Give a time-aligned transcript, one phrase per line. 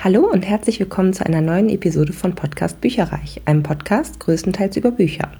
[0.00, 4.92] Hallo und herzlich willkommen zu einer neuen Episode von Podcast Bücherreich, einem Podcast größtenteils über
[4.92, 5.32] Bücher.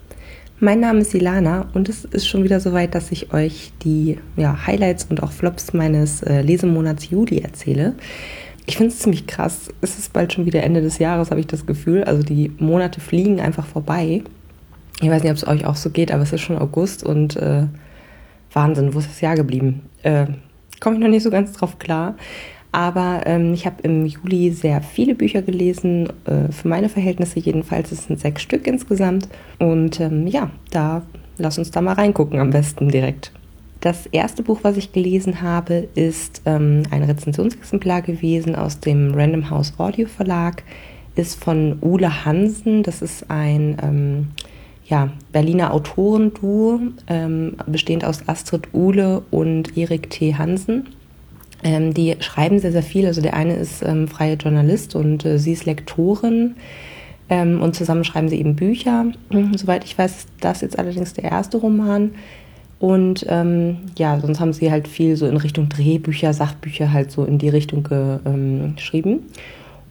[0.59, 4.67] Mein Name ist Ilana und es ist schon wieder soweit, dass ich euch die ja,
[4.67, 7.95] Highlights und auch Flops meines äh, Lesemonats Juli erzähle.
[8.67, 9.69] Ich finde es ziemlich krass.
[9.81, 12.03] Es ist bald schon wieder Ende des Jahres, habe ich das Gefühl.
[12.03, 14.25] Also die Monate fliegen einfach vorbei.
[15.01, 17.37] Ich weiß nicht, ob es euch auch so geht, aber es ist schon August und
[17.37, 17.67] äh,
[18.53, 19.83] Wahnsinn, wo ist das Jahr geblieben?
[20.03, 20.27] Äh,
[20.81, 22.17] Komme ich noch nicht so ganz drauf klar.
[22.71, 27.93] Aber ähm, ich habe im Juli sehr viele Bücher gelesen, äh, für meine Verhältnisse jedenfalls.
[27.93, 29.29] Es sind sechs Stück insgesamt.
[29.59, 31.03] Und ähm, ja, da
[31.39, 33.33] lass uns da mal reingucken, am besten direkt.
[33.81, 39.51] Das erste Buch, was ich gelesen habe, ist ähm, ein Rezensionsexemplar gewesen aus dem Random
[39.51, 40.65] House Audio Verlag,
[41.15, 42.83] ist von Ule Hansen.
[42.83, 44.29] Das ist ein ähm,
[44.87, 50.35] ja, Berliner Autorenduo, ähm, bestehend aus Astrid Uhle und Erik T.
[50.35, 50.89] Hansen.
[51.63, 53.07] Ähm, die schreiben sehr, sehr viel.
[53.07, 56.55] Also der eine ist ähm, freie Journalist und äh, sie ist Lektorin.
[57.29, 59.07] Ähm, und zusammen schreiben sie eben Bücher.
[59.31, 62.13] Mhm, soweit ich weiß, ist das jetzt allerdings der erste Roman.
[62.79, 67.25] Und ähm, ja, sonst haben sie halt viel so in Richtung Drehbücher, Sachbücher halt so
[67.25, 69.25] in die Richtung ähm, geschrieben.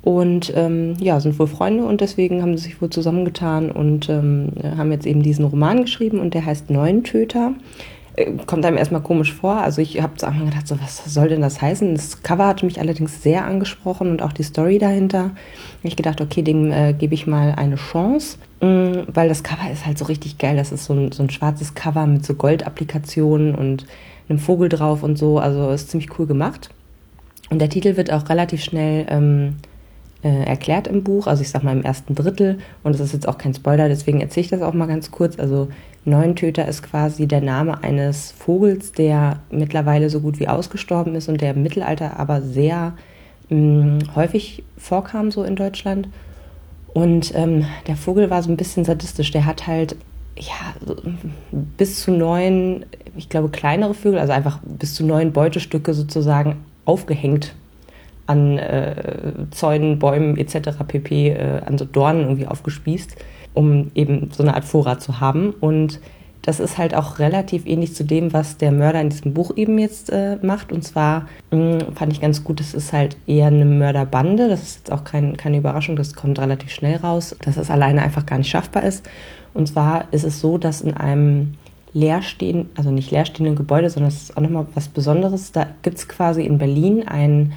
[0.03, 4.91] Und ähm, ja, sind wohl Freunde und deswegen haben sie sich wohl zusammengetan und haben
[4.93, 7.51] jetzt eben diesen Roman geschrieben und der heißt Neuntöter
[8.47, 9.57] kommt einem erstmal komisch vor.
[9.57, 11.93] Also ich habe zu Anfang gedacht, so was soll denn das heißen?
[11.93, 15.31] Das Cover hatte mich allerdings sehr angesprochen und auch die Story dahinter.
[15.83, 19.69] Ich gedacht, okay, dem äh, gebe ich mal eine Chance, mh, mm, weil das Cover
[19.71, 20.55] ist halt so richtig geil.
[20.55, 23.85] Das ist so ein, so ein schwarzes Cover mit so Goldapplikationen und
[24.29, 25.37] einem Vogel drauf und so.
[25.37, 26.69] Also ist ziemlich cool gemacht.
[27.49, 29.57] Und der Titel wird auch relativ schnell ähm,
[30.23, 32.59] äh, erklärt im Buch, also ich sag mal im ersten Drittel.
[32.83, 35.37] Und es ist jetzt auch kein Spoiler, deswegen erzähle ich das auch mal ganz kurz.
[35.39, 35.69] Also
[36.05, 41.41] Neuntöter ist quasi der Name eines Vogels, der mittlerweile so gut wie ausgestorben ist und
[41.41, 42.93] der im Mittelalter aber sehr
[43.49, 46.09] mh, mm, häufig vorkam so in Deutschland.
[46.93, 49.31] Und ähm, der Vogel war so ein bisschen sadistisch.
[49.31, 49.95] Der hat halt
[50.35, 50.73] ja
[51.51, 52.85] bis zu neun,
[53.15, 57.53] ich glaube kleinere Vögel, also einfach bis zu neun Beutestücke sozusagen aufgehängt
[58.27, 58.95] an äh,
[59.51, 60.69] Zäunen, Bäumen etc.
[60.87, 61.29] pp.
[61.29, 63.15] Äh, an so Dornen irgendwie aufgespießt,
[63.53, 65.51] um eben so eine Art Vorrat zu haben.
[65.59, 65.99] Und
[66.47, 69.77] das ist halt auch relativ ähnlich zu dem, was der Mörder in diesem Buch eben
[69.79, 70.71] jetzt äh, macht.
[70.71, 74.47] Und zwar mh, hm, fand ich ganz gut, das ist halt eher eine Mörderbande.
[74.47, 78.01] Das ist jetzt auch kein, keine Überraschung, das kommt relativ schnell raus, dass es alleine
[78.01, 79.05] einfach gar nicht schaffbar ist.
[79.53, 81.55] Und zwar ist es so, dass in einem
[81.93, 85.51] leerstehenden, also nicht leerstehenden Gebäude, sondern es ist auch nochmal was Besonderes.
[85.51, 87.53] Da gibt es quasi in Berlin ein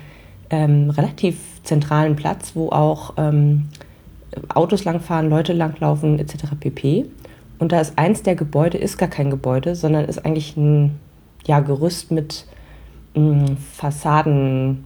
[0.51, 3.69] ähm, relativ zentralen Platz, wo auch ähm,
[4.49, 6.45] Autos langfahren, Leute langlaufen etc.
[6.59, 7.07] pp.
[7.59, 10.99] Und da ist eins der Gebäude, ist gar kein Gebäude, sondern ist eigentlich ein
[11.47, 12.47] ja, Gerüst mit
[13.15, 14.85] mh, mm, Fassaden.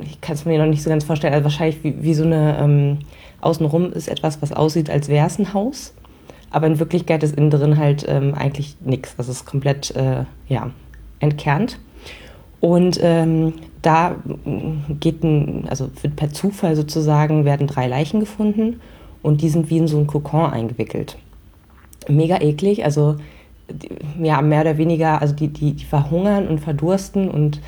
[0.00, 1.34] Ich kann es mir noch nicht so ganz vorstellen.
[1.34, 2.98] Also wahrscheinlich wie, wie so eine, ähm,
[3.40, 5.94] außenrum ist etwas, was aussieht, als wäre es ein Haus.
[6.50, 9.14] Aber in Wirklichkeit ist innen drin halt ähm, eigentlich nichts.
[9.18, 10.70] Also es ist komplett äh, ja,
[11.20, 11.78] entkernt.
[12.60, 14.16] Und ähm, da
[15.00, 18.80] geht ein, also wird per Zufall sozusagen werden drei Leichen gefunden
[19.22, 21.16] und die sind wie in so ein Kokon eingewickelt.
[22.08, 23.16] Mega eklig, also
[24.20, 27.60] ja, mehr oder weniger, also die, die, die verhungern und verdursten und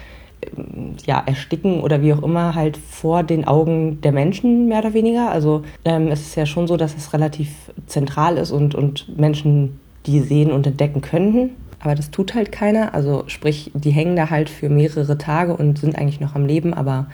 [1.06, 5.30] ja, ersticken oder wie auch immer halt vor den Augen der Menschen mehr oder weniger.
[5.30, 7.48] Also ähm, es ist ja schon so, dass es relativ
[7.86, 11.50] zentral ist und, und Menschen die sehen und entdecken könnten.
[11.82, 12.94] Aber das tut halt keiner.
[12.94, 16.72] Also sprich, die hängen da halt für mehrere Tage und sind eigentlich noch am Leben,
[16.72, 17.06] aber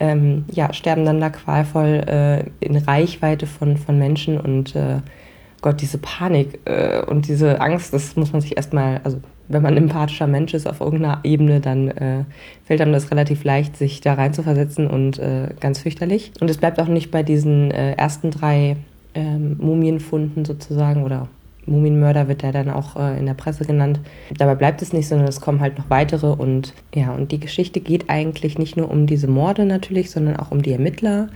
[0.00, 5.00] ähm, ja, sterben dann da qualvoll äh, in Reichweite von, von Menschen und äh,
[5.60, 9.74] Gott, diese Panik äh, und diese Angst, das muss man sich erstmal, also wenn man
[9.74, 12.24] ein empathischer Mensch ist auf irgendeiner Ebene, dann äh,
[12.64, 16.32] fällt einem das relativ leicht, sich da rein zu versetzen und äh, ganz fürchterlich.
[16.40, 18.76] Und es bleibt auch nicht bei diesen äh, ersten drei
[19.14, 21.28] ähm, Mumienfunden sozusagen oder
[21.66, 24.00] Mumienmörder wird er dann auch äh, in der Presse genannt.
[24.36, 27.80] Dabei bleibt es nicht, sondern es kommen halt noch weitere und ja, und die Geschichte
[27.80, 31.28] geht eigentlich nicht nur um diese Morde natürlich, sondern auch um die Ermittler.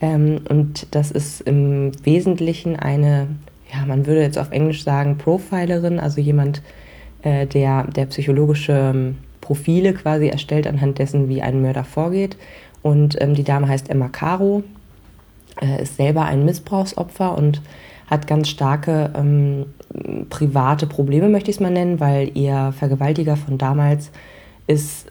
[0.00, 3.28] Ähm, und das ist im Wesentlichen eine,
[3.72, 6.62] ja, man würde jetzt auf Englisch sagen, Profilerin, also jemand,
[7.22, 12.36] äh, der, der psychologische ähm, Profile quasi erstellt anhand dessen, wie ein Mörder vorgeht.
[12.82, 14.62] Und ähm, die Dame heißt Emma Caro,
[15.60, 17.62] äh, ist selber ein Missbrauchsopfer und
[18.06, 19.66] hat ganz starke ähm,
[20.30, 24.10] private Probleme, möchte ich es mal nennen, weil ihr Vergewaltiger von damals
[24.66, 25.06] ist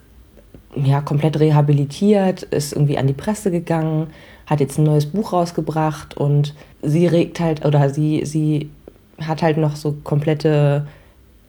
[0.76, 4.08] ja komplett rehabilitiert, ist irgendwie an die Presse gegangen,
[4.46, 8.70] hat jetzt ein neues Buch rausgebracht und sie regt halt oder sie sie
[9.20, 10.88] hat halt noch so komplette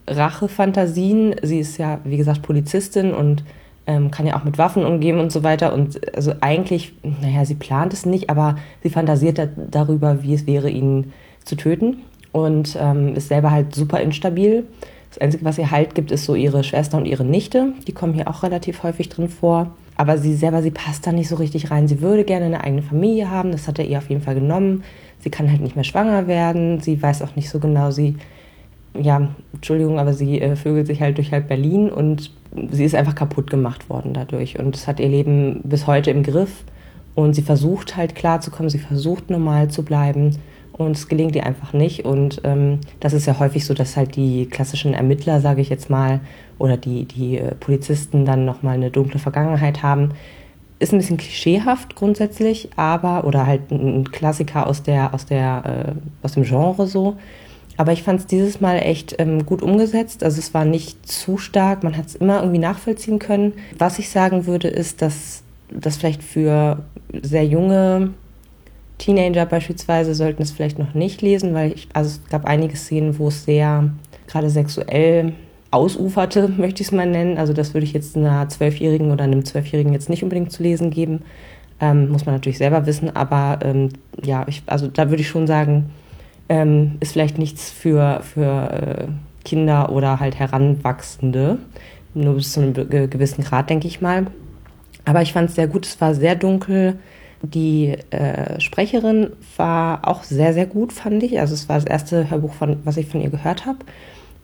[0.07, 1.35] Rachefantasien.
[1.43, 3.43] Sie ist ja wie gesagt Polizistin und
[3.87, 5.73] ähm, kann ja auch mit Waffen umgehen und so weiter.
[5.73, 10.47] Und also eigentlich, naja, sie plant es nicht, aber sie fantasiert da, darüber, wie es
[10.47, 11.13] wäre, ihn
[11.47, 12.03] zu töten.
[12.33, 14.67] Und ähm, ist selber halt super instabil.
[15.09, 17.73] Das Einzige, was ihr Halt gibt, ist so ihre Schwester und ihre Nichte.
[17.87, 19.71] Die kommen hier auch relativ häufig drin vor.
[19.97, 21.89] Aber sie selber, sie passt da nicht so richtig rein.
[21.89, 23.53] Sie würde gerne eine eigene Familie haben.
[23.53, 24.85] Das hat er ihr auf jeden Fall genommen.
[25.21, 26.81] Sie kann halt nicht mehr schwanger werden.
[26.81, 28.17] Sie weiß auch nicht so genau, sie
[29.01, 32.31] ja, Entschuldigung, aber sie äh, vögelt sich halt durch halb Berlin und
[32.71, 34.59] sie ist einfach kaputt gemacht worden dadurch.
[34.59, 36.65] Und es hat ihr Leben bis heute im Griff.
[37.15, 40.37] Und sie versucht halt klarzukommen, sie versucht normal zu bleiben.
[40.77, 42.05] Und es gelingt ihr einfach nicht.
[42.05, 45.89] Und ähm, das ist ja häufig so, dass halt die klassischen Ermittler, sage ich jetzt
[45.89, 46.21] mal,
[46.59, 50.11] oder die, die äh, Polizisten dann nochmal eine dunkle Vergangenheit haben.
[50.79, 56.25] Ist ein bisschen klischeehaft grundsätzlich, aber, oder halt ein Klassiker aus, der, aus, der, äh,
[56.25, 57.17] aus dem Genre so.
[57.79, 60.23] Aber ich fand es dieses Mal echt ähm, gut umgesetzt.
[60.23, 63.55] Also es war nicht zu stark, man hat es immer irgendwie nachvollziehen können.
[63.79, 66.83] Was ich sagen würde, ist, dass das vielleicht für
[67.23, 68.11] sehr junge
[68.99, 73.19] Teenager beispielsweise sollten es vielleicht noch nicht lesen, weil ich, also es gab einige Szenen,
[73.19, 73.91] wo es sehr
[74.27, 75.35] gerade sexuell
[75.71, 77.39] ausuferte, möchte ich es mal nennen.
[77.39, 80.91] Also das würde ich jetzt einer Zwölfjährigen oder einem Zwölfjährigen jetzt nicht unbedingt zu lesen
[80.91, 81.23] geben.
[81.79, 83.91] Ähm, muss man natürlich selber wissen, aber ähm,
[84.25, 85.91] ja, ich, also da würde ich schon sagen,
[86.49, 89.07] ähm, ist vielleicht nichts für, für äh,
[89.45, 91.59] Kinder oder halt Heranwachsende.
[92.15, 94.29] Nur bis zu einem gewissen Grad, denke ich mal.
[95.05, 95.85] Aber ich fand es sehr gut.
[95.85, 96.99] Es war sehr dunkel.
[97.51, 101.39] Die äh, Sprecherin war auch sehr, sehr gut, fand ich.
[101.41, 103.79] Also es war das erste Hörbuch, von, was ich von ihr gehört habe.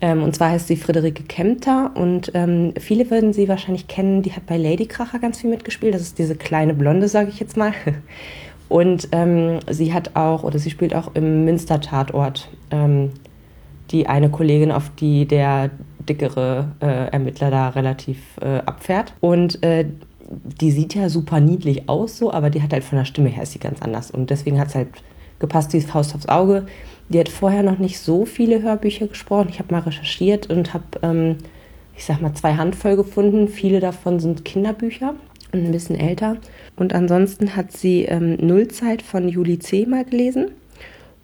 [0.00, 4.22] Ähm, und zwar heißt sie Friederike Kempter und ähm, viele würden sie wahrscheinlich kennen.
[4.22, 5.94] Die hat bei Lady Kracher ganz viel mitgespielt.
[5.94, 7.72] Das ist diese kleine Blonde, sage ich jetzt mal.
[8.68, 13.10] Und ähm, sie hat auch, oder sie spielt auch im Münster-Tatort ähm,
[13.90, 15.68] die eine Kollegin, auf die der
[16.08, 19.12] dickere äh, Ermittler da relativ äh, abfährt.
[19.20, 19.84] Und äh,
[20.60, 23.42] die sieht ja super niedlich aus, so, aber die hat halt von der Stimme her
[23.42, 24.10] ist sie ganz anders.
[24.10, 24.88] Und deswegen hat es halt
[25.38, 26.66] gepasst, die Faust aufs Auge.
[27.08, 29.48] Die hat vorher noch nicht so viele Hörbücher gesprochen.
[29.50, 31.36] Ich habe mal recherchiert und habe, ähm,
[31.96, 33.48] ich sag mal, zwei Handvoll gefunden.
[33.48, 35.14] Viele davon sind Kinderbücher
[35.52, 36.36] und ein bisschen älter.
[36.76, 39.84] Und ansonsten hat sie ähm, Nullzeit von Julie C.
[39.86, 40.52] mal gelesen.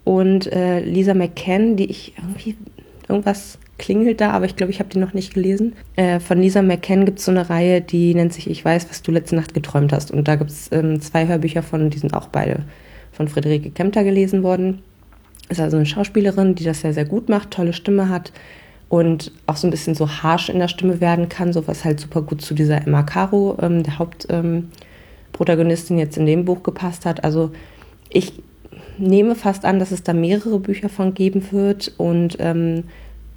[0.04, 2.56] Und äh, Lisa McCann, die ich irgendwie,
[3.08, 5.74] irgendwas klingelt da, aber ich glaube, ich habe die noch nicht gelesen.
[5.96, 9.02] Äh, von Lisa McCann gibt es so eine Reihe, die nennt sich Ich weiß, was
[9.02, 10.10] du letzte Nacht geträumt hast.
[10.10, 12.64] Und da gibt es ähm, zwei Hörbücher von, die sind auch beide
[13.12, 14.82] von Friederike Kempter gelesen worden.
[15.48, 18.32] Ist also eine Schauspielerin, die das sehr, sehr gut macht, tolle Stimme hat
[18.88, 22.00] und auch so ein bisschen so harsh in der Stimme werden kann, so was halt
[22.00, 27.04] super gut zu dieser Emma Caro, ähm, der Hauptprotagonistin, ähm, jetzt in dem Buch gepasst
[27.06, 27.24] hat.
[27.24, 27.50] Also
[28.10, 28.32] ich
[28.98, 32.84] nehme fast an, dass es da mehrere Bücher von geben wird und ähm,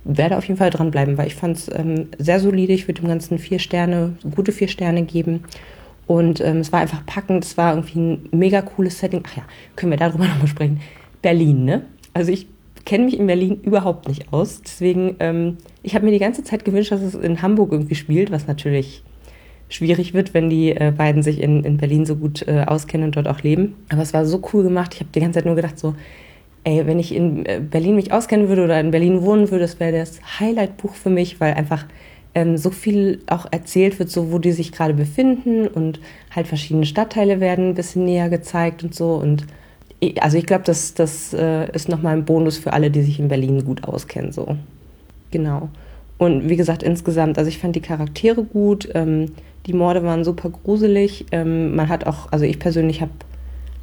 [0.03, 2.73] werde auf jeden Fall dranbleiben, weil ich fand es ähm, sehr solide.
[2.73, 5.43] Ich würde dem Ganzen vier Sterne, gute vier Sterne geben.
[6.07, 9.23] Und ähm, es war einfach packend, es war irgendwie ein mega cooles Setting.
[9.25, 9.43] Ach ja,
[9.75, 10.81] können wir darüber nochmal sprechen.
[11.21, 11.85] Berlin, ne?
[12.13, 12.47] Also ich
[12.85, 14.61] kenne mich in Berlin überhaupt nicht aus.
[14.61, 18.31] Deswegen, ähm, ich habe mir die ganze Zeit gewünscht, dass es in Hamburg irgendwie spielt,
[18.31, 19.03] was natürlich
[19.69, 23.15] schwierig wird, wenn die äh, beiden sich in, in Berlin so gut äh, auskennen und
[23.15, 23.75] dort auch leben.
[23.89, 24.93] Aber es war so cool gemacht.
[24.95, 25.95] Ich habe die ganze Zeit nur gedacht, so,
[26.63, 29.79] ey, wenn ich in äh, Berlin mich auskennen würde oder in Berlin wohnen würde, das
[29.79, 31.85] wäre das Highlight-Buch für mich, weil einfach
[32.35, 35.99] ähm, so viel auch erzählt wird, so wo die sich gerade befinden und
[36.33, 39.45] halt verschiedene Stadtteile werden ein bisschen näher gezeigt und so und
[40.19, 43.27] also ich glaube, das, das äh, ist nochmal ein Bonus für alle, die sich in
[43.27, 44.31] Berlin gut auskennen.
[44.31, 44.57] So.
[45.29, 45.69] Genau.
[46.17, 49.33] Und wie gesagt, insgesamt, also ich fand die Charaktere gut, ähm,
[49.67, 51.25] die Morde waren super gruselig.
[51.31, 53.11] Ähm, man hat auch, also ich persönlich habe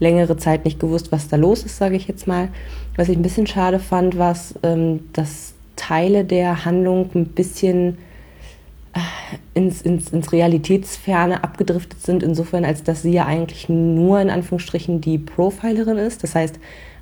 [0.00, 2.49] längere Zeit nicht gewusst, was da los ist, sage ich jetzt mal.
[2.97, 7.99] Was ich ein bisschen schade fand, war, ähm, dass Teile der Handlung ein bisschen
[9.55, 15.00] ins, ins, ins Realitätsferne abgedriftet sind, insofern, als dass sie ja eigentlich nur in Anführungsstrichen
[15.00, 16.23] die Profilerin ist.
[16.23, 16.59] Das heißt,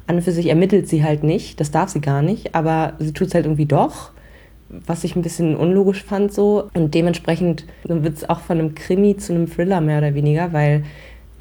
[0.07, 3.13] an und für sich ermittelt sie halt nicht, das darf sie gar nicht, aber sie
[3.13, 4.11] tut es halt irgendwie doch,
[4.69, 6.69] was ich ein bisschen unlogisch fand so.
[6.75, 10.85] Und dementsprechend wird es auch von einem Krimi zu einem Thriller mehr oder weniger, weil,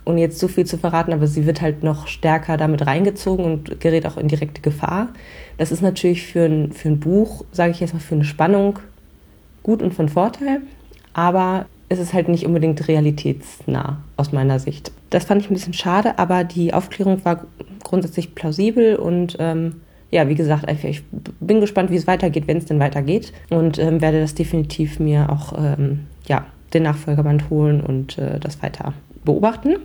[0.05, 3.79] ohne jetzt zu viel zu verraten, aber sie wird halt noch stärker damit reingezogen und
[3.79, 5.09] gerät auch in direkte Gefahr.
[5.57, 8.79] Das ist natürlich für ein, für ein Buch, sage ich jetzt mal, für eine Spannung
[9.63, 10.61] gut und von Vorteil,
[11.13, 14.91] aber es ist halt nicht unbedingt realitätsnah aus meiner Sicht.
[15.09, 17.45] Das fand ich ein bisschen schade, aber die Aufklärung war
[17.83, 19.81] grundsätzlich plausibel und ähm,
[20.11, 21.03] ja, wie gesagt, ich
[21.39, 25.29] bin gespannt, wie es weitergeht, wenn es denn weitergeht und ähm, werde das definitiv mir
[25.29, 28.93] auch ähm, ja, den Nachfolgerband holen und äh, das weiter
[29.23, 29.77] beobachten.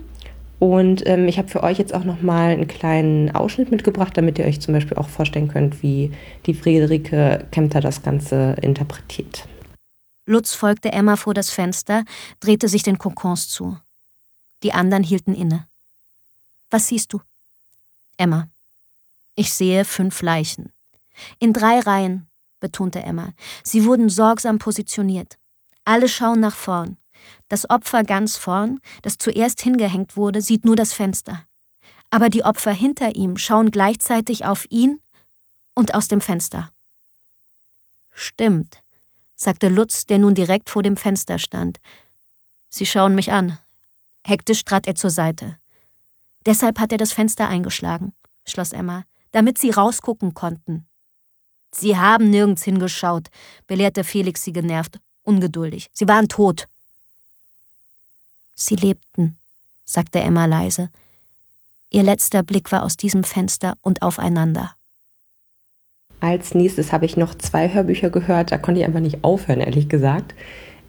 [0.61, 4.45] Und ähm, ich habe für euch jetzt auch nochmal einen kleinen Ausschnitt mitgebracht, damit ihr
[4.45, 6.13] euch zum Beispiel auch vorstellen könnt, wie
[6.45, 9.49] die Friederike Kempter das Ganze interpretiert.
[10.27, 12.05] Lutz folgte Emma vor das Fenster,
[12.41, 13.79] drehte sich den Kokons zu.
[14.63, 15.67] Die anderen hielten inne.
[16.71, 17.23] Was siehst du?
[18.19, 18.47] Emma.
[19.37, 20.75] Ich sehe fünf Leichen.
[21.39, 22.29] In drei Reihen,
[22.61, 23.33] betonte Emma.
[23.65, 25.39] Sie wurden sorgsam positioniert.
[25.87, 26.99] Alle schauen nach vorn.
[27.49, 31.45] Das Opfer ganz vorn, das zuerst hingehängt wurde, sieht nur das Fenster.
[32.11, 35.01] Aber die Opfer hinter ihm schauen gleichzeitig auf ihn
[35.75, 36.71] und aus dem Fenster.
[38.11, 38.83] Stimmt,
[39.37, 41.79] sagte Lutz, der nun direkt vor dem Fenster stand.
[42.69, 43.59] Sie schauen mich an.
[44.27, 45.59] Hektisch trat er zur Seite.
[46.47, 48.13] Deshalb hat er das Fenster eingeschlagen,
[48.47, 50.87] schloss Emma, damit sie rausgucken konnten.
[51.73, 53.29] Sie haben nirgends hingeschaut,
[53.67, 55.89] belehrte Felix sie genervt, ungeduldig.
[55.93, 56.67] Sie waren tot.
[58.63, 59.39] Sie lebten,
[59.87, 60.91] sagte Emma leise.
[61.89, 64.73] Ihr letzter Blick war aus diesem Fenster und aufeinander.
[66.21, 69.89] Als nächstes habe ich noch zwei Hörbücher gehört, da konnte ich einfach nicht aufhören, ehrlich
[69.89, 70.35] gesagt.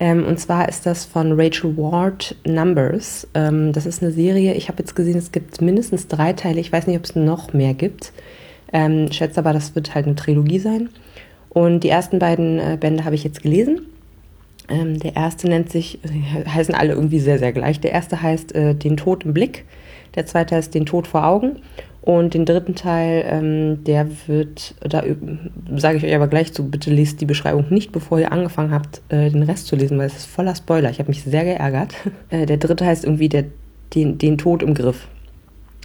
[0.01, 3.25] Ähm, und zwar ist das von Rachel Ward Numbers.
[3.35, 6.73] Ähm, das ist eine Serie, ich habe jetzt gesehen, es gibt mindestens drei Teile, ich
[6.73, 8.11] weiß nicht, ob es noch mehr gibt.
[8.73, 10.89] Ähm, schätze aber, das wird halt eine Trilogie sein.
[11.47, 13.87] Und die ersten beiden äh, Bände habe ich jetzt gelesen.
[14.69, 17.79] Ähm, der erste nennt sich, äh, heißen alle irgendwie sehr, sehr gleich.
[17.79, 19.65] Der erste heißt äh, Den Tod im Blick,
[20.15, 21.57] der zweite heißt Den Tod vor Augen.
[22.01, 25.03] Und den dritten Teil, ähm, der wird, da
[25.75, 29.03] sage ich euch aber gleich zu, bitte lest die Beschreibung nicht, bevor ihr angefangen habt,
[29.09, 30.89] äh, den Rest zu lesen, weil es ist voller Spoiler.
[30.89, 31.93] Ich habe mich sehr geärgert.
[32.29, 33.45] Äh, der dritte heißt irgendwie der,
[33.93, 35.07] den, den Tod im Griff.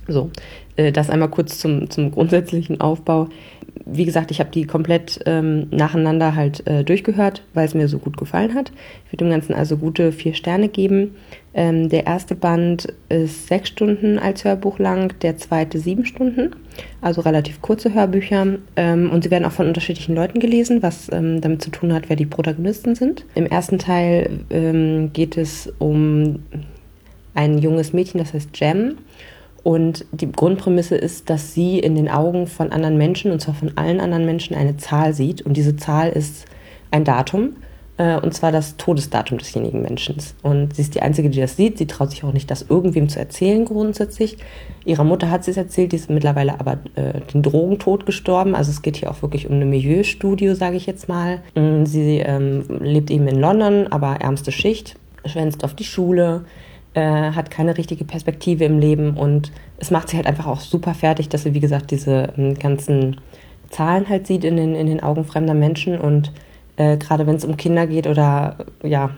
[0.07, 0.31] So,
[0.77, 3.29] äh, das einmal kurz zum, zum grundsätzlichen Aufbau.
[3.89, 7.99] Wie gesagt, ich habe die komplett ähm, nacheinander halt äh, durchgehört, weil es mir so
[7.99, 8.73] gut gefallen hat.
[9.05, 11.15] Ich würde dem Ganzen also gute vier Sterne geben.
[11.55, 16.51] Ähm, der erste Band ist sechs Stunden als Hörbuch lang, der zweite sieben Stunden,
[17.01, 18.59] also relativ kurze Hörbücher.
[18.75, 22.09] Ähm, und sie werden auch von unterschiedlichen Leuten gelesen, was ähm, damit zu tun hat,
[22.09, 23.25] wer die Protagonisten sind.
[23.37, 26.41] Im ersten Teil ähm, geht es um
[27.35, 28.97] ein junges Mädchen, das heißt Jem.
[29.67, 33.73] Und die Grundprämisse ist, dass sie in den Augen von anderen Menschen, und zwar von
[33.75, 35.43] allen anderen Menschen, eine Zahl sieht.
[35.43, 36.45] Und diese Zahl ist
[36.93, 37.57] ein Datum,
[37.97, 40.19] äh, und zwar das Todesdatum desjenigen Menschen.
[40.45, 41.79] Und sie ist die Einzige, die das sieht.
[41.79, 44.37] Sie traut sich auch nicht, das irgendwem zu erzählen, grundsätzlich.
[44.85, 48.55] Ihrer Mutter hat sie es erzählt, die ist mittlerweile aber äh, den Drogentod gestorben.
[48.55, 51.43] Also es geht hier auch wirklich um eine Milieustudio, sage ich jetzt mal.
[51.57, 54.95] Mm, sie ähm, lebt eben in London, aber ärmste Schicht,
[55.25, 56.45] schwänzt auf die Schule
[56.97, 60.95] äh, hat keine richtige Perspektive im Leben und es macht sie halt einfach auch super
[60.95, 63.21] fertig, dass sie, wie gesagt, diese ähm, ganzen
[63.69, 66.33] Zahlen halt sieht in den, in den Augen fremder Menschen und
[66.77, 69.11] äh, gerade wenn es um Kinder geht oder ja,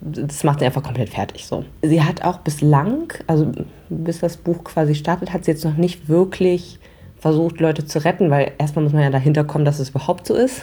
[0.00, 1.64] das macht sie einfach komplett fertig so.
[1.82, 3.50] Sie hat auch bislang, also
[3.88, 6.78] bis das Buch quasi startet, hat sie jetzt noch nicht wirklich
[7.18, 10.34] versucht, Leute zu retten, weil erstmal muss man ja dahinter kommen, dass es überhaupt so
[10.34, 10.62] ist.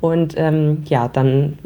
[0.00, 1.58] Und ähm, ja, dann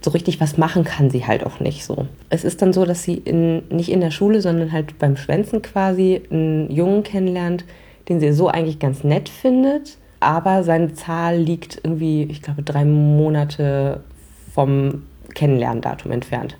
[0.00, 2.06] so richtig was machen kann sie halt auch nicht so.
[2.30, 5.60] Es ist dann so, dass sie in, nicht in der Schule, sondern halt beim Schwänzen
[5.62, 7.64] quasi einen Jungen kennenlernt,
[8.08, 9.98] den sie so eigentlich ganz nett findet.
[10.20, 14.00] Aber seine Zahl liegt irgendwie, ich glaube, drei Monate
[14.52, 15.02] vom
[15.34, 16.56] Kennenlerndatum entfernt.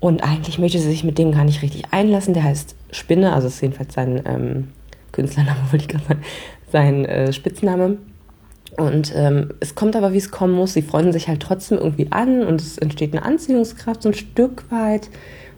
[0.00, 2.34] Und eigentlich möchte sie sich mit dem gar nicht richtig einlassen.
[2.34, 4.68] Der heißt Spinne, also ist jedenfalls sein ähm,
[5.12, 6.24] Künstlername, wollte ich gerade sagen,
[6.72, 7.98] sein äh, Spitzname.
[8.76, 10.72] Und ähm, es kommt aber, wie es kommen muss.
[10.72, 14.64] Sie freunden sich halt trotzdem irgendwie an und es entsteht eine Anziehungskraft so ein Stück
[14.70, 15.10] weit.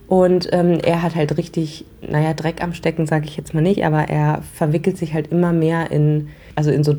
[0.07, 3.85] Und ähm, er hat halt richtig, naja, Dreck am Stecken, sage ich jetzt mal nicht,
[3.85, 6.97] aber er verwickelt sich halt immer mehr in, also in so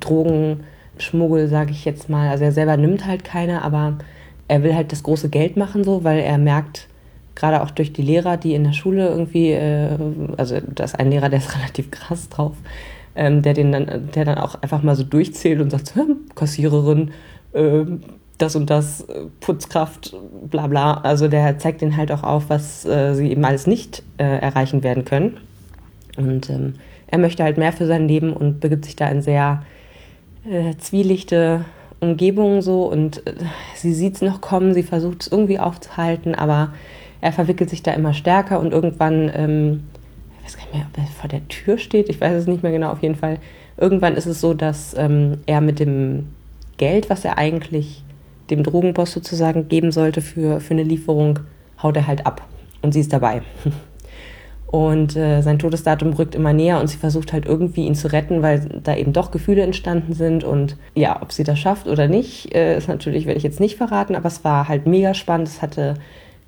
[0.00, 2.28] Drogenschmuggel, sage ich jetzt mal.
[2.28, 3.98] Also er selber nimmt halt keine, aber
[4.48, 6.88] er will halt das große Geld machen so, weil er merkt,
[7.34, 9.98] gerade auch durch die Lehrer, die in der Schule irgendwie, äh,
[10.36, 12.56] also da ist ein Lehrer, der ist relativ krass drauf,
[13.16, 17.12] ähm, der, den dann, der dann auch einfach mal so durchzählt und sagt, hm, Kassiererin,
[17.52, 17.84] äh,
[18.38, 20.16] das und das, äh, Putzkraft,
[20.50, 20.94] bla bla.
[20.94, 24.82] Also der zeigt den halt auch auf, was äh, sie eben alles nicht äh, erreichen
[24.82, 25.38] werden können.
[26.16, 26.74] Und ähm,
[27.06, 29.62] er möchte halt mehr für sein Leben und begibt sich da in sehr
[30.48, 31.64] äh, zwielichte
[32.00, 33.34] Umgebungen so und äh,
[33.74, 36.72] sie sieht es noch kommen, sie versucht es irgendwie aufzuhalten, aber
[37.20, 39.84] er verwickelt sich da immer stärker und irgendwann ähm,
[40.44, 42.62] ich weiß gar nicht mehr, ob er vor der Tür steht, ich weiß es nicht
[42.62, 43.38] mehr genau, auf jeden Fall.
[43.76, 46.26] Irgendwann ist es so, dass ähm, er mit dem
[46.76, 48.04] Geld, was er eigentlich
[48.50, 51.40] dem Drogenboss sozusagen geben sollte für, für eine Lieferung,
[51.82, 52.46] haut er halt ab.
[52.82, 53.42] Und sie ist dabei.
[54.66, 58.42] Und äh, sein Todesdatum rückt immer näher und sie versucht halt irgendwie ihn zu retten,
[58.42, 60.42] weil da eben doch Gefühle entstanden sind.
[60.42, 63.76] Und ja, ob sie das schafft oder nicht, äh, ist natürlich, werde ich jetzt nicht
[63.76, 65.46] verraten, aber es war halt mega spannend.
[65.46, 65.94] Es hatte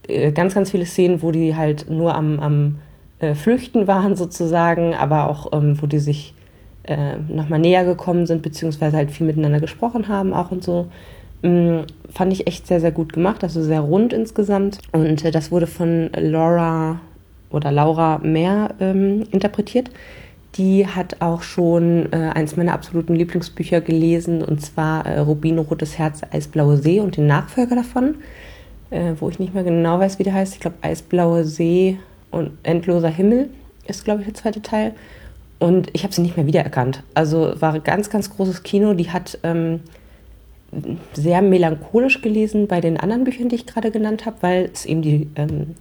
[0.08, 2.78] äh, ganz, ganz viele Szenen, wo die halt nur am, am
[3.18, 6.34] äh, Flüchten waren sozusagen, aber auch ähm, wo die sich
[6.84, 10.86] äh, nochmal näher gekommen sind, beziehungsweise halt viel miteinander gesprochen haben auch und so.
[11.42, 14.78] Ähm, fand ich echt sehr, sehr gut gemacht, also sehr rund insgesamt.
[14.92, 17.00] Und äh, das wurde von Laura
[17.50, 19.90] oder Laura Mehr ähm, interpretiert.
[20.56, 26.22] Die hat auch schon äh, eins meiner absoluten Lieblingsbücher gelesen, und zwar äh, Rubinrotes Herz,
[26.30, 28.16] Eisblaue See und den Nachfolger davon,
[28.90, 30.54] äh, wo ich nicht mehr genau weiß, wie der heißt.
[30.54, 31.98] Ich glaube, Eisblaue See
[32.30, 33.50] und Endloser Himmel
[33.86, 34.94] ist, glaube ich, der zweite Teil.
[35.58, 37.02] Und ich habe sie nicht mehr wiedererkannt.
[37.14, 38.94] Also war ein ganz, ganz großes Kino.
[38.94, 39.80] Die hat ähm,
[41.14, 45.02] sehr melancholisch gelesen bei den anderen Büchern, die ich gerade genannt habe, weil es eben
[45.02, 45.74] die ähm,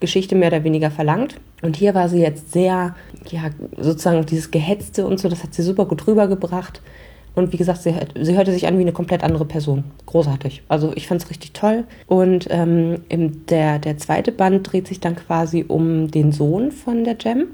[0.00, 1.36] Geschichte mehr oder weniger verlangt.
[1.62, 2.96] Und hier war sie jetzt sehr,
[3.30, 6.80] ja, sozusagen dieses Gehetzte und so, das hat sie super gut rübergebracht.
[7.34, 9.84] Und wie gesagt, sie, sie hörte sich an wie eine komplett andere Person.
[10.06, 10.62] Großartig.
[10.68, 11.84] Also ich fand es richtig toll.
[12.06, 13.02] Und ähm,
[13.48, 17.48] der, der zweite Band dreht sich dann quasi um den Sohn von der Gem.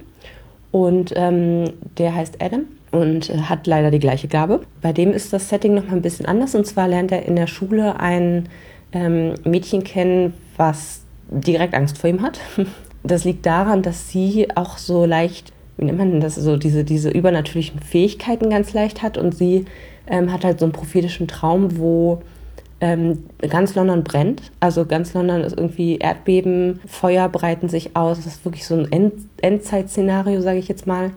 [0.73, 4.63] Und ähm, der heißt Adam und hat leider die gleiche Gabe.
[4.83, 6.55] Bei dem ist das Setting noch mal ein bisschen anders.
[6.55, 8.49] Und zwar lernt er in der Schule ein
[8.93, 12.41] ähm, Mädchen kennen, was direkt Angst vor ihm hat.
[13.05, 17.11] Das liegt daran, dass sie auch so leicht, wie nennt man das, so diese, diese
[17.11, 19.17] übernatürlichen Fähigkeiten ganz leicht hat.
[19.17, 19.65] Und sie
[20.07, 22.21] ähm, hat halt so einen prophetischen Traum, wo
[22.81, 24.43] ähm, ganz London brennt.
[24.61, 28.19] Also ganz London ist irgendwie Erdbeben, Feuer breiten sich aus.
[28.19, 31.13] Das ist wirklich so ein End Endzeit-Szenario, sage ich jetzt mal.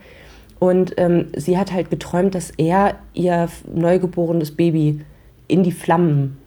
[0.60, 5.02] Und ähm, sie hat halt geträumt, dass er ihr neugeborenes Baby
[5.48, 6.38] in die Flammen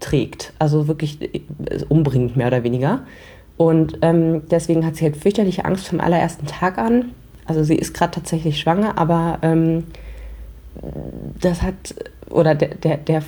[0.00, 0.52] trägt.
[0.58, 1.40] Also wirklich äh,
[1.88, 3.02] umbringt, mehr oder weniger.
[3.56, 7.12] Und ähm, deswegen hat sie halt fürchterliche Angst vom allerersten Tag an.
[7.46, 9.84] Also sie ist gerade tatsächlich schwanger, aber ähm,
[11.40, 11.94] das hat,
[12.30, 13.22] oder der, der, der,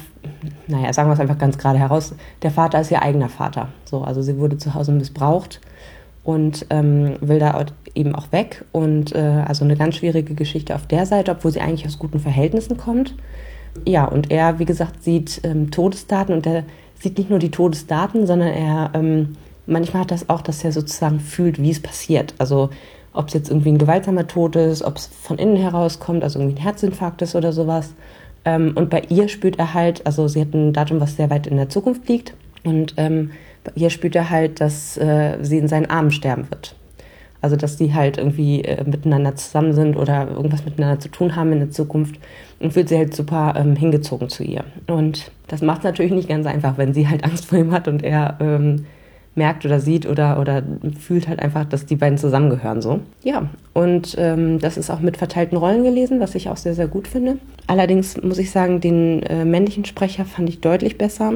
[0.67, 3.69] naja, sagen wir es einfach ganz gerade heraus, der Vater ist ihr eigener Vater.
[3.85, 5.61] So, also sie wurde zu Hause missbraucht
[6.23, 8.65] und ähm, will da eben auch weg.
[8.73, 12.21] Und äh, also eine ganz schwierige Geschichte auf der Seite, obwohl sie eigentlich aus guten
[12.21, 13.15] Verhältnissen kommt.
[13.85, 16.65] Ja, und er, wie gesagt, sieht ähm, Todesdaten und er
[16.99, 21.21] sieht nicht nur die Todesdaten, sondern er ähm, manchmal hat das auch, dass er sozusagen
[21.21, 22.35] fühlt, wie es passiert.
[22.39, 22.71] Also
[23.15, 26.61] ob es jetzt irgendwie ein gewaltsamer Tod ist, ob es von innen herauskommt, also irgendwie
[26.61, 27.95] ein Herzinfarkt ist oder sowas.
[28.45, 31.47] Ähm, und bei ihr spürt er halt, also sie hat ein Datum, was sehr weit
[31.47, 32.35] in der Zukunft liegt.
[32.65, 33.31] Und ähm,
[33.63, 36.75] bei ihr spürt er halt, dass äh, sie in seinen Armen sterben wird.
[37.41, 41.53] Also dass die halt irgendwie äh, miteinander zusammen sind oder irgendwas miteinander zu tun haben
[41.53, 42.19] in der Zukunft
[42.59, 44.65] und fühlt sie halt super ähm, hingezogen zu ihr.
[44.87, 47.87] Und das macht es natürlich nicht ganz einfach, wenn sie halt Angst vor ihm hat
[47.87, 48.87] und er ähm,
[49.35, 50.63] merkt oder sieht oder, oder
[50.99, 53.01] fühlt halt einfach, dass die beiden zusammengehören so.
[53.23, 56.87] Ja, und ähm, das ist auch mit verteilten Rollen gelesen, was ich auch sehr, sehr
[56.87, 57.39] gut finde.
[57.67, 61.35] Allerdings muss ich sagen, den äh, männlichen Sprecher fand ich deutlich besser.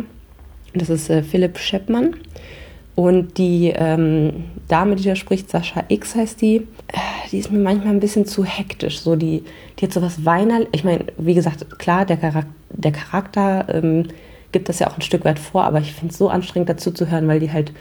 [0.74, 2.14] Das ist äh, Philipp Scheppmann.
[2.94, 6.56] Und die ähm, Dame, die da spricht, Sascha X heißt die,
[6.88, 6.98] äh,
[7.30, 9.00] die ist mir manchmal ein bisschen zu hektisch.
[9.00, 9.44] So die,
[9.78, 10.68] die hat so was weinerlich.
[10.72, 14.08] Ich meine, wie gesagt, klar, der Charakter, der Charakter ähm,
[14.58, 16.90] gibt das ja auch ein Stück weit vor, aber ich finde es so anstrengend dazu
[16.90, 17.72] zu hören, weil die halt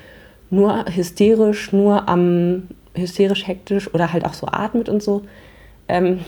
[0.52, 5.24] nur hysterisch, nur am hysterisch hektisch oder halt auch so atmet und so.
[5.88, 6.20] Ähm,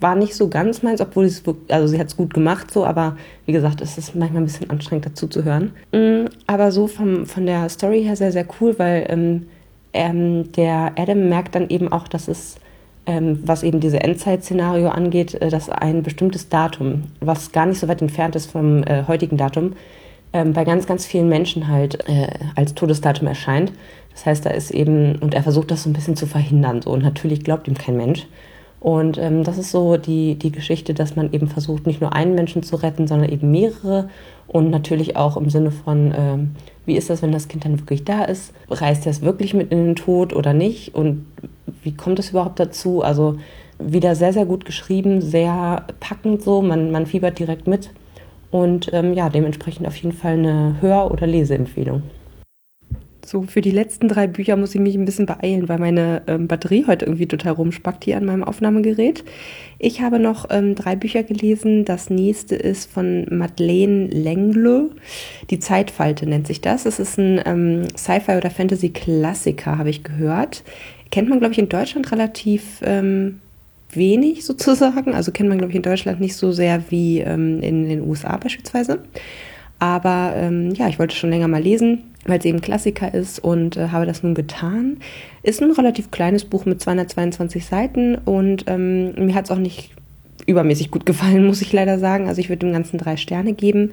[0.00, 3.16] war nicht so ganz meins, obwohl es also sie hat es gut gemacht so, aber
[3.46, 5.70] wie gesagt, es ist manchmal ein bisschen anstrengend dazu zu hören.
[5.92, 9.46] Mhm, aber so vom, von der Story her sehr, sehr cool, weil ähm,
[9.92, 12.56] ähm, der Adam merkt dann eben auch, dass es
[13.06, 17.88] ähm, was eben diese Endzeit-Szenario angeht, äh, dass ein bestimmtes Datum, was gar nicht so
[17.88, 19.74] weit entfernt ist vom äh, heutigen Datum,
[20.32, 23.72] ähm, bei ganz, ganz vielen Menschen halt äh, als Todesdatum erscheint.
[24.12, 26.82] Das heißt, da ist eben, und er versucht das so ein bisschen zu verhindern.
[26.82, 26.90] So.
[26.90, 28.26] Und natürlich glaubt ihm kein Mensch.
[28.84, 32.34] Und ähm, das ist so die, die Geschichte, dass man eben versucht, nicht nur einen
[32.34, 34.10] Menschen zu retten, sondern eben mehrere.
[34.46, 36.50] Und natürlich auch im Sinne von, ähm,
[36.84, 38.52] wie ist das, wenn das Kind dann wirklich da ist?
[38.68, 40.94] Reist er es wirklich mit in den Tod oder nicht?
[40.94, 41.24] Und
[41.82, 43.00] wie kommt es überhaupt dazu?
[43.00, 43.38] Also
[43.78, 47.88] wieder sehr, sehr gut geschrieben, sehr packend so, man, man fiebert direkt mit.
[48.50, 52.02] Und ähm, ja, dementsprechend auf jeden Fall eine Hör- oder Leseempfehlung.
[53.26, 56.46] So, für die letzten drei Bücher muss ich mich ein bisschen beeilen, weil meine ähm,
[56.46, 59.24] Batterie heute irgendwie total rumspackt hier an meinem Aufnahmegerät.
[59.78, 61.84] Ich habe noch ähm, drei Bücher gelesen.
[61.84, 64.90] Das nächste ist von Madeleine Lengle.
[65.50, 66.86] Die Zeitfalte nennt sich das.
[66.86, 70.62] Es ist ein ähm, Sci-Fi- oder Fantasy-Klassiker, habe ich gehört.
[71.10, 73.40] Kennt man, glaube ich, in Deutschland relativ ähm,
[73.90, 75.14] wenig sozusagen.
[75.14, 78.36] Also kennt man, glaube ich, in Deutschland nicht so sehr wie ähm, in den USA
[78.36, 79.00] beispielsweise.
[79.78, 83.76] Aber ähm, ja, ich wollte schon länger mal lesen, weil es eben Klassiker ist und
[83.76, 84.98] äh, habe das nun getan.
[85.42, 89.90] Ist ein relativ kleines Buch mit 222 Seiten und ähm, mir hat es auch nicht
[90.46, 92.28] übermäßig gut gefallen, muss ich leider sagen.
[92.28, 93.92] Also ich würde dem Ganzen drei Sterne geben.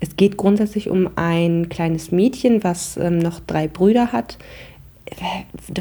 [0.00, 4.38] Es geht grundsätzlich um ein kleines Mädchen, was ähm, noch drei Brüder hat.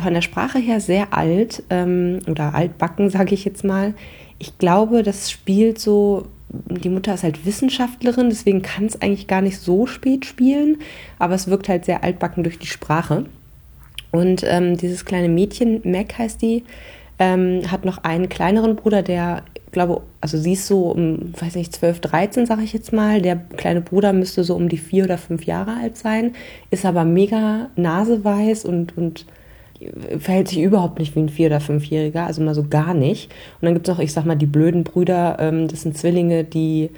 [0.01, 3.93] Von der Sprache her sehr alt ähm, oder altbacken, sage ich jetzt mal.
[4.38, 9.41] Ich glaube, das spielt so die Mutter ist halt Wissenschaftlerin, deswegen kann es eigentlich gar
[9.41, 10.77] nicht so spät spielen,
[11.19, 13.25] aber es wirkt halt sehr altbacken durch die Sprache.
[14.12, 16.63] Und ähm, dieses kleine Mädchen, Mac heißt die,
[17.19, 21.75] ähm, hat noch einen kleineren Bruder, der, glaube, also sie ist so um, weiß nicht,
[21.75, 23.21] 12, 13, sage ich jetzt mal.
[23.21, 26.34] Der kleine Bruder müsste so um die vier oder fünf Jahre alt sein,
[26.71, 29.25] ist aber mega naseweiß und, und
[30.19, 33.31] verhält sich überhaupt nicht wie ein Vier- oder Fünfjähriger, also mal so gar nicht.
[33.59, 36.43] Und dann gibt es noch, ich sag mal, die blöden Brüder, ähm, das sind Zwillinge,
[36.43, 36.91] die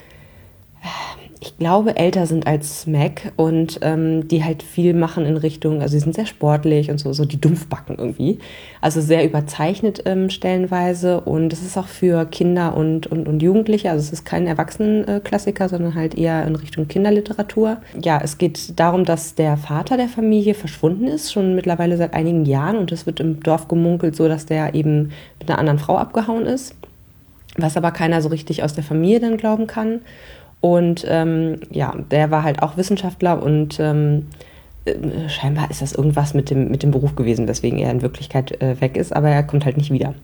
[1.40, 5.92] ich glaube, älter sind als Mac und ähm, die halt viel machen in Richtung, also
[5.92, 8.40] sie sind sehr sportlich und so, so die Dumpfbacken irgendwie.
[8.82, 13.92] Also sehr überzeichnet ähm, stellenweise und es ist auch für Kinder und, und, und Jugendliche,
[13.92, 17.78] also es ist kein Erwachsenenklassiker, sondern halt eher in Richtung Kinderliteratur.
[18.02, 22.46] Ja, es geht darum, dass der Vater der Familie verschwunden ist, schon mittlerweile seit einigen
[22.46, 25.98] Jahren und es wird im Dorf gemunkelt so, dass der eben mit einer anderen Frau
[25.98, 26.74] abgehauen ist,
[27.58, 30.02] was aber keiner so richtig aus der Familie dann glauben kann.
[30.60, 34.28] Und ähm, ja, der war halt auch Wissenschaftler und ähm,
[34.86, 38.60] äh, scheinbar ist das irgendwas mit dem, mit dem Beruf gewesen, weswegen er in Wirklichkeit
[38.62, 40.16] äh, weg ist, aber er kommt halt nicht wieder.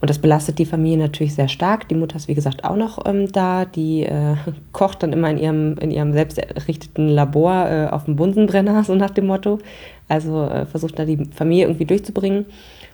[0.00, 1.86] Und das belastet die Familie natürlich sehr stark.
[1.88, 3.66] Die Mutter ist, wie gesagt, auch noch ähm, da.
[3.66, 4.36] Die äh,
[4.72, 8.94] kocht dann immer in ihrem, in ihrem selbst errichteten Labor äh, auf dem Bunsenbrenner, so
[8.94, 9.58] nach dem Motto.
[10.08, 12.46] Also äh, versucht da die Familie irgendwie durchzubringen.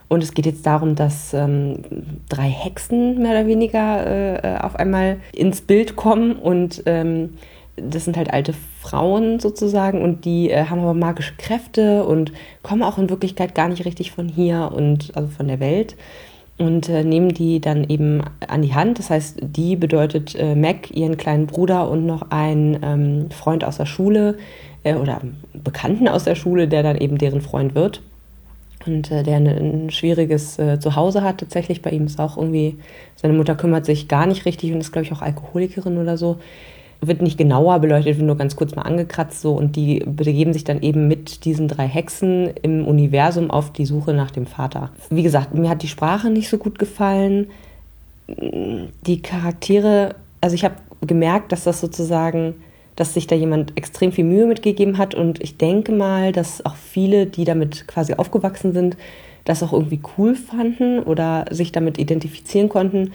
[0.09, 1.79] Und es geht jetzt darum, dass ähm,
[2.29, 7.33] drei Hexen mehr oder weniger äh, auf einmal ins Bild kommen und ähm,
[7.75, 12.31] das sind halt alte Frauen sozusagen und die äh, haben aber magische Kräfte und
[12.63, 15.95] kommen auch in Wirklichkeit gar nicht richtig von hier und also von der Welt
[16.57, 18.97] und äh, nehmen die dann eben an die Hand.
[18.97, 23.77] Das heißt, die bedeutet äh, Mac, ihren kleinen Bruder und noch ein ähm, Freund aus
[23.77, 24.37] der Schule
[24.83, 25.21] äh, oder
[25.53, 28.01] Bekannten aus der Schule, der dann eben deren Freund wird
[28.87, 31.39] und äh, der ein, ein schwieriges äh, Zuhause hat.
[31.39, 32.77] Tatsächlich bei ihm ist auch irgendwie,
[33.15, 36.37] seine Mutter kümmert sich gar nicht richtig und ist, glaube ich, auch Alkoholikerin oder so.
[36.99, 40.63] Wird nicht genauer beleuchtet, wird nur ganz kurz mal angekratzt so und die begeben sich
[40.63, 44.89] dann eben mit diesen drei Hexen im Universum auf die Suche nach dem Vater.
[45.11, 47.47] Wie gesagt, mir hat die Sprache nicht so gut gefallen.
[48.27, 52.55] Die Charaktere, also ich habe gemerkt, dass das sozusagen
[52.97, 55.15] dass sich da jemand extrem viel Mühe mitgegeben hat.
[55.15, 58.97] Und ich denke mal, dass auch viele, die damit quasi aufgewachsen sind,
[59.45, 63.13] das auch irgendwie cool fanden oder sich damit identifizieren konnten.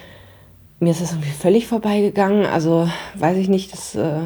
[0.78, 2.46] Mir ist das irgendwie völlig vorbeigegangen.
[2.46, 4.20] Also weiß ich nicht, das, äh,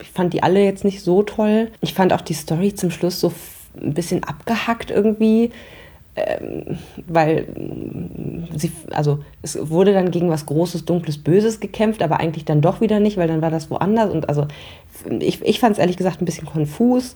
[0.00, 1.70] ich fand die alle jetzt nicht so toll.
[1.80, 3.32] Ich fand auch die Story zum Schluss so
[3.82, 5.50] ein bisschen abgehackt irgendwie
[6.14, 7.46] ähm, weil
[8.56, 12.80] sie, also es wurde dann gegen was Großes, Dunkles, Böses gekämpft, aber eigentlich dann doch
[12.80, 14.10] wieder nicht, weil dann war das woanders.
[14.10, 14.46] Und also
[15.20, 17.14] ich, ich fand es ehrlich gesagt ein bisschen konfus.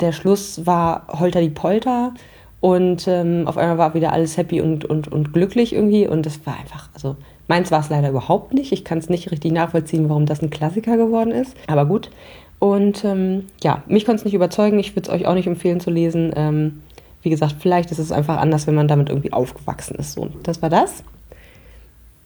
[0.00, 2.12] Der Schluss war Holter die Polter
[2.60, 6.06] und ähm, auf einmal war wieder alles happy und, und, und glücklich irgendwie.
[6.06, 7.16] Und das war einfach, also
[7.48, 8.72] meins war es leider überhaupt nicht.
[8.72, 11.56] Ich kann es nicht richtig nachvollziehen, warum das ein Klassiker geworden ist.
[11.66, 12.10] Aber gut.
[12.58, 14.78] Und ähm, ja, mich konnte es nicht überzeugen.
[14.78, 16.32] Ich würde es euch auch nicht empfehlen zu lesen.
[16.36, 16.82] Ähm,
[17.24, 20.12] wie gesagt, vielleicht ist es einfach anders, wenn man damit irgendwie aufgewachsen ist.
[20.12, 21.02] So, das war das.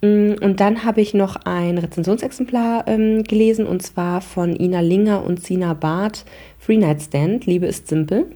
[0.02, 5.24] Mm, und dann habe ich noch ein Rezensionsexemplar ähm, gelesen und zwar von Ina Linger
[5.24, 6.24] und Sina Barth,
[6.58, 8.26] Free Night Stand, Liebe ist simpel.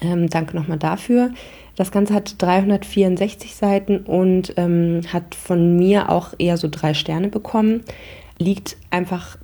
[0.00, 1.30] Ähm, danke nochmal dafür.
[1.76, 7.28] Das Ganze hat 364 Seiten und ähm, hat von mir auch eher so drei Sterne
[7.28, 7.82] bekommen.
[8.38, 9.38] Liegt einfach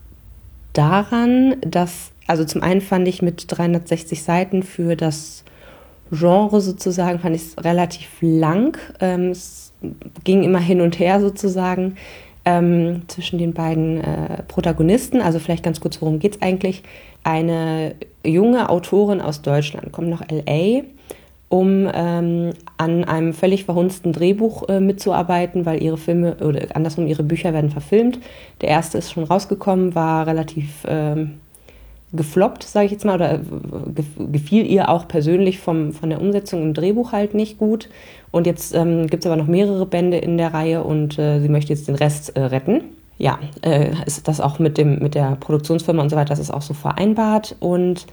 [0.72, 5.44] daran, dass, also zum einen fand ich mit 360 Seiten für das
[6.10, 8.78] Genre sozusagen fand ich es relativ lang.
[9.00, 9.72] Ähm, es
[10.24, 11.96] ging immer hin und her sozusagen
[12.44, 15.20] ähm, zwischen den beiden äh, Protagonisten.
[15.20, 16.82] Also vielleicht ganz kurz, worum geht es eigentlich?
[17.22, 20.82] Eine junge Autorin aus Deutschland kommt nach LA,
[21.48, 27.22] um ähm, an einem völlig verhunzten Drehbuch äh, mitzuarbeiten, weil ihre Filme oder andersrum ihre
[27.22, 28.18] Bücher werden verfilmt.
[28.60, 31.38] Der erste ist schon rausgekommen, war relativ ähm,
[32.14, 33.38] gefloppt, sage ich jetzt mal, oder äh,
[34.30, 37.88] gefiel ihr auch persönlich vom, von der Umsetzung im Drehbuch halt nicht gut.
[38.30, 41.48] Und jetzt ähm, gibt es aber noch mehrere Bände in der Reihe und äh, sie
[41.48, 42.82] möchte jetzt den Rest äh, retten.
[43.16, 46.50] Ja, äh, ist das auch mit, dem, mit der Produktionsfirma und so weiter, das ist
[46.50, 47.54] auch so vereinbart.
[47.60, 48.06] Und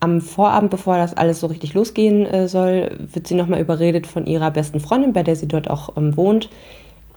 [0.00, 4.26] am Vorabend, bevor das alles so richtig losgehen äh, soll, wird sie nochmal überredet von
[4.26, 6.50] ihrer besten Freundin, bei der sie dort auch ähm, wohnt,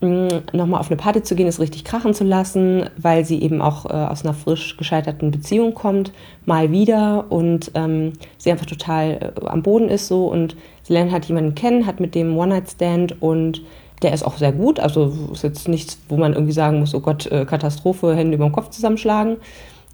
[0.02, 3.86] nochmal auf eine Party zu gehen, es richtig krachen zu lassen, weil sie eben auch
[3.86, 6.14] äh, aus einer frisch gescheiterten Beziehung kommt,
[6.46, 11.12] mal wieder und ähm, sie einfach total äh, am Boden ist so und sie lernt
[11.12, 13.62] halt jemanden kennen, hat mit dem One-Night-Stand und
[14.02, 17.02] der ist auch sehr gut, also ist jetzt nichts, wo man irgendwie sagen muss, oh
[17.02, 19.36] Gott, äh, Katastrophe, Hände über den Kopf zusammenschlagen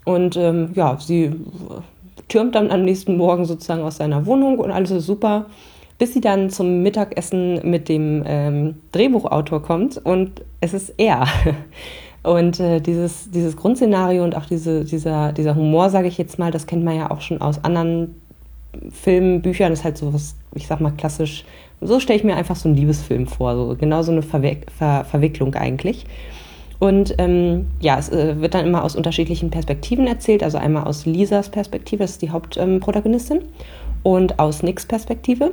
[0.03, 1.31] und ähm, ja, sie
[2.27, 5.47] türmt dann am nächsten Morgen sozusagen aus seiner Wohnung und alles ist super
[5.97, 11.27] bis sie dann zum Mittagessen mit dem ähm, Drehbuchautor kommt und es ist er.
[12.23, 16.49] Und äh, dieses, dieses Grundszenario und auch diese, dieser, dieser Humor, sage ich jetzt mal,
[16.49, 18.15] das kennt man ja auch schon aus anderen
[18.89, 21.45] Filmen, Büchern, das ist halt so was, ich sag mal klassisch,
[21.81, 25.05] so stelle ich mir einfach so einen Liebesfilm vor, so genau so eine Verwe Ver
[25.05, 26.07] Verwicklung eigentlich.
[26.79, 30.43] Und ähm, ja, es äh, wird dann immer aus unterschiedlichen Perspektiven erzählt.
[30.43, 33.47] Also einmal aus Lisas Perspektive, das ist die Hauptprotagonistin, ähm,
[34.03, 35.51] und aus Nicks Perspektive.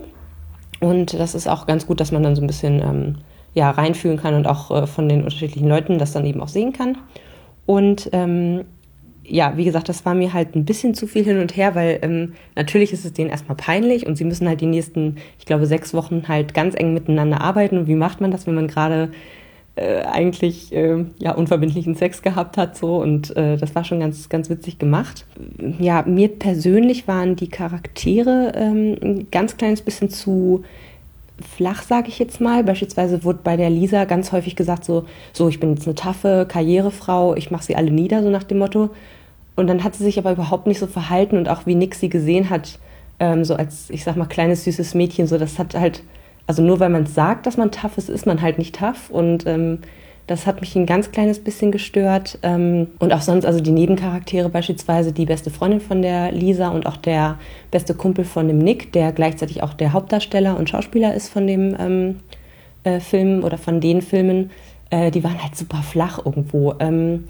[0.82, 3.14] Und das ist auch ganz gut, dass man dann so ein bisschen ähm,
[3.54, 6.72] ja, reinfühlen kann und auch äh, von den unterschiedlichen Leuten das dann eben auch sehen
[6.72, 6.98] kann.
[7.66, 8.64] Und ähm,
[9.22, 12.00] ja, wie gesagt, das war mir halt ein bisschen zu viel hin und her, weil
[12.02, 15.66] ähm, natürlich ist es denen erstmal peinlich und sie müssen halt die nächsten, ich glaube,
[15.66, 17.78] sechs Wochen halt ganz eng miteinander arbeiten.
[17.78, 19.12] Und wie macht man das, wenn man gerade
[19.74, 24.28] äh, eigentlich äh, ja unverbindlichen Sex gehabt hat so und äh, das war schon ganz
[24.28, 25.24] ganz witzig gemacht.
[25.78, 30.64] Ja, mir persönlich waren die Charaktere ähm, ein ganz kleines bisschen zu
[31.56, 32.64] flach, sage ich jetzt mal.
[32.64, 36.46] Beispielsweise wurde bei der Lisa ganz häufig gesagt so, so ich bin jetzt eine taffe
[36.48, 38.90] Karrierefrau, ich mache sie alle nieder, so nach dem Motto.
[39.56, 42.08] Und dann hat sie sich aber überhaupt nicht so verhalten und auch wie Nick sie
[42.08, 42.78] gesehen hat,
[43.20, 46.02] ähm, so als, ich sag mal, kleines süßes Mädchen, so das hat halt
[46.46, 49.10] also nur weil man sagt, dass man tough ist, ist man halt nicht tough.
[49.10, 49.78] Und ähm,
[50.26, 52.38] das hat mich ein ganz kleines bisschen gestört.
[52.42, 56.86] Ähm, und auch sonst, also die Nebencharaktere, beispielsweise die beste Freundin von der Lisa und
[56.86, 57.38] auch der
[57.70, 61.76] beste Kumpel von dem Nick, der gleichzeitig auch der Hauptdarsteller und Schauspieler ist von dem
[61.78, 62.20] ähm,
[62.84, 64.50] äh, Film oder von den Filmen,
[64.90, 66.74] äh, die waren halt super flach irgendwo.
[66.78, 67.24] Ähm,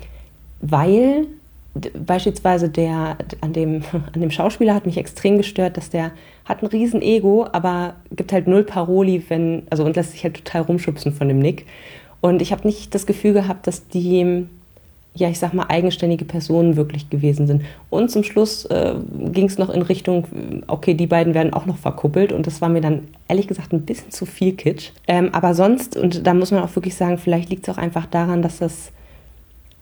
[0.60, 1.26] weil
[1.74, 6.12] beispielsweise der an dem, an dem Schauspieler hat mich extrem gestört, dass der
[6.44, 10.44] hat ein riesen Ego, aber gibt halt null Paroli, wenn, also und lässt sich halt
[10.44, 11.66] total rumschubsen von dem Nick.
[12.20, 14.46] Und ich habe nicht das Gefühl gehabt, dass die,
[15.14, 17.62] ja, ich sag mal, eigenständige Personen wirklich gewesen sind.
[17.90, 18.94] Und zum Schluss äh,
[19.32, 20.26] ging es noch in Richtung,
[20.68, 22.32] okay, die beiden werden auch noch verkuppelt.
[22.32, 24.90] Und das war mir dann ehrlich gesagt ein bisschen zu viel Kitsch.
[25.08, 28.06] Ähm, aber sonst, und da muss man auch wirklich sagen, vielleicht liegt es auch einfach
[28.06, 28.92] daran, dass das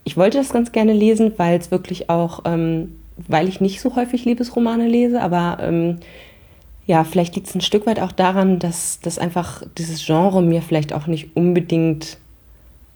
[0.04, 2.96] ich wollte das ganz gerne lesen, weil es wirklich auch, ähm,
[3.28, 5.98] weil ich nicht so häufig Liebesromane lese, aber ähm,
[6.86, 10.62] ja, vielleicht liegt es ein Stück weit auch daran, dass das einfach dieses Genre mir
[10.62, 12.18] vielleicht auch nicht unbedingt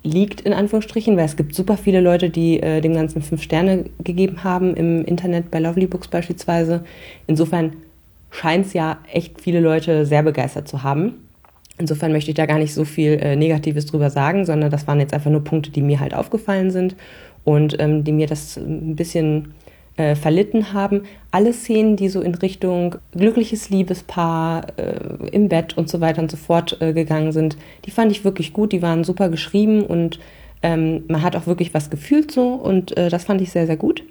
[0.03, 3.87] liegt, in Anführungsstrichen, weil es gibt super viele Leute, die äh, dem Ganzen fünf Sterne
[4.03, 6.85] gegeben haben im Internet, bei Lovely Books beispielsweise.
[7.27, 7.75] Insofern
[8.31, 11.24] scheint es ja echt viele Leute sehr begeistert zu haben.
[11.79, 15.01] Insofern möchte ich da gar nicht so viel äh, Negatives drüber sagen, sondern das waren
[15.01, 16.95] jetzt einfach nur Punkte, die mir halt aufgefallen sind
[17.43, 19.55] und ähm, die mir das ein bisschen
[19.97, 21.03] äh, verlitten haben.
[21.31, 26.31] Alle Szenen, die so in Richtung glückliches Liebespaar äh, im Bett und so weiter und
[26.31, 28.73] so fort äh, gegangen sind, die fand ich wirklich gut.
[28.73, 30.19] Die waren super geschrieben und
[30.63, 33.77] ähm, man hat auch wirklich was gefühlt so und äh, das fand ich sehr, sehr
[33.77, 34.03] gut.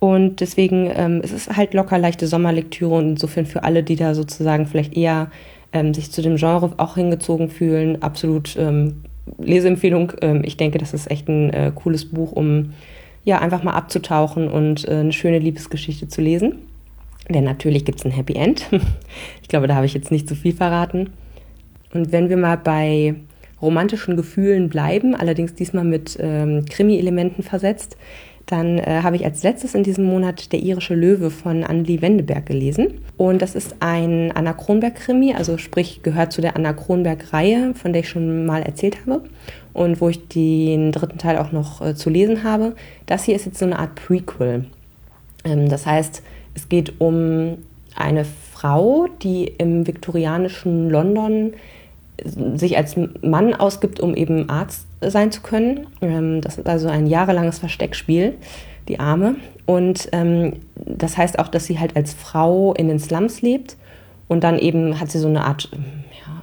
[0.00, 4.14] Und deswegen ähm, es ist halt locker leichte Sommerlektüre und insofern für alle, die da
[4.14, 5.30] sozusagen vielleicht eher
[5.72, 8.02] ähm, sich zu dem Genre auch hingezogen fühlen.
[8.02, 9.02] Absolut ähm,
[9.38, 10.12] Leseempfehlung.
[10.22, 12.72] Ähm, ich denke, das ist echt ein äh, cooles Buch, um
[13.24, 16.56] ja einfach mal abzutauchen und äh, eine schöne Liebesgeschichte zu lesen.
[17.28, 18.66] Denn natürlich gibt es ein Happy End.
[19.42, 21.10] ich glaube, da habe ich jetzt nicht zu viel verraten.
[21.92, 23.14] Und wenn wir mal bei
[23.60, 27.96] romantischen Gefühlen bleiben, allerdings diesmal mit ähm, Krimi-Elementen versetzt,
[28.48, 32.46] dann äh, habe ich als letztes in diesem Monat Der irische Löwe von Anneli Wendeberg
[32.46, 32.94] gelesen.
[33.18, 38.00] Und das ist ein Anna Kronberg-Krimi, also sprich gehört zu der Anna Kronberg-Reihe, von der
[38.00, 39.22] ich schon mal erzählt habe
[39.74, 42.74] und wo ich den dritten Teil auch noch äh, zu lesen habe.
[43.04, 44.64] Das hier ist jetzt so eine Art Prequel.
[45.44, 46.22] Ähm, das heißt,
[46.54, 47.58] es geht um
[47.94, 51.52] eine Frau, die im viktorianischen London
[52.24, 55.86] sich als Mann ausgibt, um eben Arzt sein zu können.
[56.00, 58.34] Ähm, das ist also ein jahrelanges Versteckspiel,
[58.88, 59.36] die Arme.
[59.66, 63.76] Und ähm, das heißt auch, dass sie halt als Frau in den Slums lebt
[64.28, 66.42] und dann eben hat sie so eine Art ja,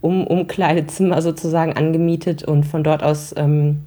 [0.00, 3.80] um Umkleidezimmer sozusagen angemietet und von dort aus ähm,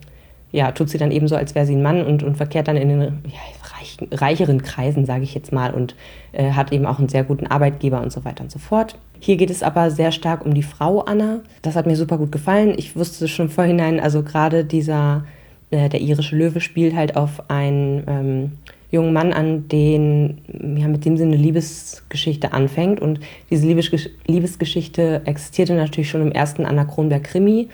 [0.51, 2.77] ja, tut sie dann eben so, als wäre sie ein Mann und, und verkehrt dann
[2.77, 3.39] in den ja,
[3.77, 5.95] reich, reicheren Kreisen, sage ich jetzt mal, und
[6.31, 8.97] äh, hat eben auch einen sehr guten Arbeitgeber und so weiter und so fort.
[9.19, 11.41] Hier geht es aber sehr stark um die Frau Anna.
[11.61, 12.73] Das hat mir super gut gefallen.
[12.77, 15.25] Ich wusste schon vorhinein, also gerade dieser,
[15.71, 18.51] äh, der irische Löwe spielt halt auf einen ähm,
[18.91, 20.39] jungen Mann an, den,
[20.77, 22.99] ja, mit dem sie eine Liebesgeschichte anfängt.
[22.99, 23.19] Und
[23.51, 27.67] diese Liebesgesch Liebesgeschichte existierte natürlich schon im ersten Anna Kronberg-Krimi.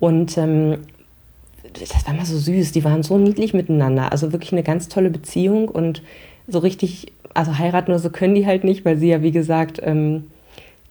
[0.00, 0.78] Und ähm,
[1.78, 2.72] das war mal so süß.
[2.72, 4.12] Die waren so niedlich miteinander.
[4.12, 6.02] Also wirklich eine ganz tolle Beziehung und
[6.48, 9.80] so richtig, also heiraten oder so können die halt nicht, weil sie ja, wie gesagt,
[9.82, 10.24] ähm,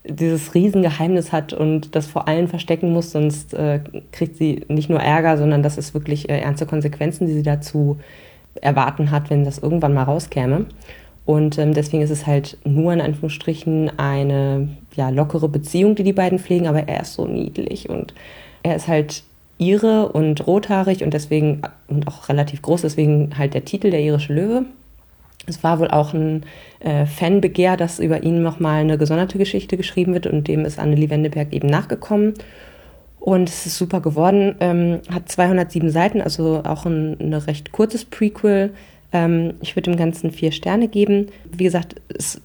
[0.05, 4.99] dieses Riesengeheimnis hat und das vor allen verstecken muss, sonst äh, kriegt sie nicht nur
[4.99, 7.97] Ärger, sondern das ist wirklich äh, ernste Konsequenzen, die sie dazu
[8.61, 10.65] erwarten hat, wenn das irgendwann mal rauskäme.
[11.25, 16.13] Und ähm, deswegen ist es halt nur in Anführungsstrichen eine ja, lockere Beziehung, die die
[16.13, 18.13] beiden pflegen, aber er ist so niedlich und
[18.63, 19.23] er ist halt
[19.59, 24.33] ihre und rothaarig und deswegen und auch relativ groß, deswegen halt der Titel der irische
[24.33, 24.65] Löwe.
[25.45, 26.43] Es war wohl auch ein
[26.79, 31.09] äh, Fanbegehr, dass über ihn nochmal eine gesonderte Geschichte geschrieben wird und dem ist Annelie
[31.09, 32.33] Wendeberg eben nachgekommen.
[33.19, 38.71] Und es ist super geworden, ähm, hat 207 Seiten, also auch ein recht kurzes Prequel,
[39.11, 41.27] ähm, ich würde dem Ganzen vier Sterne geben.
[41.51, 42.41] Wie gesagt, es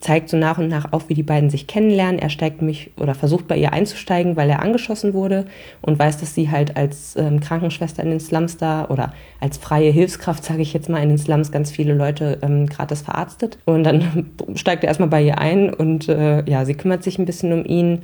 [0.00, 2.18] zeigt so nach und nach auf, wie die beiden sich kennenlernen.
[2.18, 5.46] Er steigt mich oder versucht bei ihr einzusteigen, weil er angeschossen wurde
[5.82, 9.90] und weiß, dass sie halt als ähm, Krankenschwester in den Slums da oder als freie
[9.90, 13.58] Hilfskraft, sage ich jetzt mal, in den Slums ganz viele Leute ähm, gratis verarztet.
[13.64, 17.26] Und dann steigt er erstmal bei ihr ein und äh, ja, sie kümmert sich ein
[17.26, 18.00] bisschen um ihn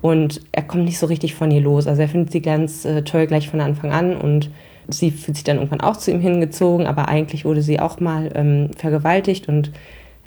[0.00, 1.86] und er kommt nicht so richtig von ihr los.
[1.86, 4.50] Also er findet sie ganz äh, toll gleich von Anfang an und
[4.94, 8.30] sie fühlt sich dann irgendwann auch zu ihm hingezogen, aber eigentlich wurde sie auch mal
[8.34, 9.72] ähm, vergewaltigt und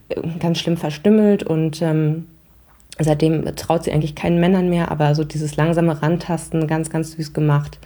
[0.09, 2.25] äh, ganz schlimm verstümmelt und ähm,
[2.99, 7.33] seitdem traut sie eigentlich keinen Männern mehr, aber so dieses langsame Rantasten ganz, ganz süß
[7.33, 7.79] gemacht.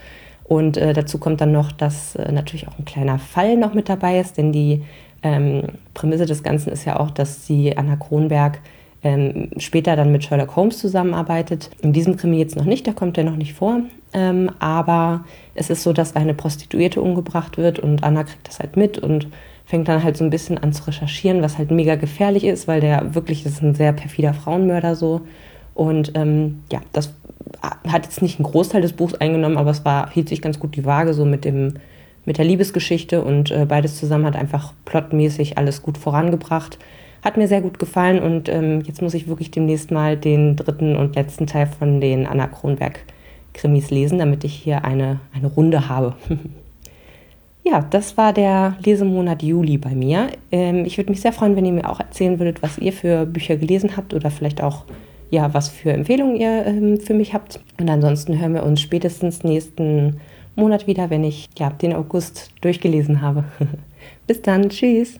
[0.44, 3.90] Und äh, dazu kommt dann noch, dass äh, natürlich auch ein kleiner Fall noch mit
[3.90, 4.84] dabei ist, denn die
[5.24, 5.63] ähm,
[5.94, 8.60] Prämisse des Ganzen ist ja auch, dass sie Anna Kronberg
[9.08, 11.70] ähm, später dann mit Sherlock Holmes zusammenarbeitet.
[11.82, 13.80] In diesem Krimi jetzt noch nicht, da kommt er noch nicht vor.
[14.13, 15.24] Ähm, aber
[15.56, 19.28] es ist so, dass eine Prostituierte umgebracht wird und Anna kriegt das halt mit und
[19.65, 22.82] fängt dann halt so ein bisschen an zu recherchieren, was halt mega gefährlich ist, weil
[22.82, 25.22] der wirklich, ist ein sehr perfider Frauenmörder so.
[25.74, 27.13] Und ähm, ja, das
[27.88, 30.76] hat jetzt nicht einen Großteil des Buchs eingenommen, aber es war, hielt sich ganz gut
[30.76, 31.76] die Waage so mit dem
[32.26, 36.78] mit der Liebesgeschichte und äh, beides zusammen hat einfach plotmäßig alles gut vorangebracht.
[37.28, 40.96] Hat mir sehr gut gefallen und ähm, jetzt muss ich wirklich demnächst mal den dritten
[40.96, 43.02] und letzten Teil von den Anna Kronberg
[43.52, 46.16] Krimis lesen, damit ich hier eine, eine Runde habe.
[47.66, 50.30] ja, das war der Lesemonat Juli bei mir.
[50.54, 53.26] Ähm, ich würde mich sehr freuen, wenn ihr mir auch erzählen würdet, was ihr für
[53.26, 54.86] Bücher gelesen habt oder vielleicht auch
[55.30, 57.60] ja, was für Empfehlungen ihr ähm, für mich habt.
[57.78, 60.22] Und ansonsten hören wir uns spätestens nächsten
[60.56, 63.44] Monat wieder, wenn ich ja, den August durchgelesen habe.
[64.28, 65.20] Bis dann, tschüss.